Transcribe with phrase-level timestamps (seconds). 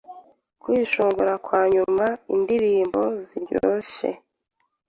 [0.61, 2.05] kwishongora kwanyuma
[2.35, 4.09] indirimbo ziryoshe